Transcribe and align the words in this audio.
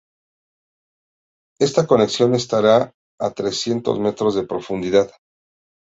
Esta 1.65 1.85
conexión 1.85 2.31
estará 2.33 2.77
a 3.25 3.29
trescientos 3.39 3.99
metros 3.99 4.33
de 4.33 4.47
profundidad. 4.47 5.11